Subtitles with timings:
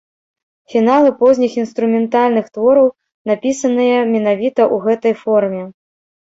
[0.73, 2.87] Фіналы позніх інструментальных твораў
[3.33, 5.63] напісаныя менавіта ў гэтай форме.